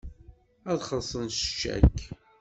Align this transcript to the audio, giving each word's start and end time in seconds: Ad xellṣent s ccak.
Ad 0.71 0.79
xellṣent 0.89 1.31
s 1.43 1.43
ccak. 1.49 1.97